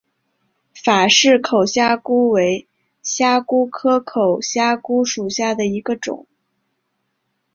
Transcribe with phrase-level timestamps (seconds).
[0.83, 2.67] 法氏口虾蛄为
[3.03, 6.25] 虾蛄科口虾蛄属下的一个种。